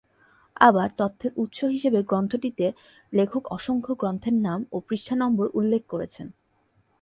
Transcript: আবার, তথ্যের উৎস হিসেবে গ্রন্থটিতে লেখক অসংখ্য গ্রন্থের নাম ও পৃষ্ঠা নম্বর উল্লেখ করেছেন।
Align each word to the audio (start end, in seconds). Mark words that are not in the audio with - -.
আবার, 0.61 0.89
তথ্যের 0.97 1.31
উৎস 1.35 1.59
হিসেবে 1.65 1.99
গ্রন্থটিতে 2.03 2.65
লেখক 3.13 3.43
অসংখ্য 3.51 3.93
গ্রন্থের 3.95 4.35
নাম 4.41 4.59
ও 4.71 4.77
পৃষ্ঠা 4.87 5.15
নম্বর 5.15 5.45
উল্লেখ 5.53 5.81
করেছেন। 5.89 6.27